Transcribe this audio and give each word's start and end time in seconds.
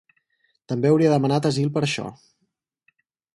També 0.71 0.89
hauria 0.91 1.11
demanat 1.15 1.49
asil 1.51 1.69
per 1.77 1.85
això. 1.89 2.07